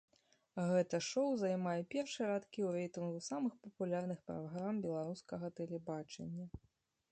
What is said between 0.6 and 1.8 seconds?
Гэта шоу займае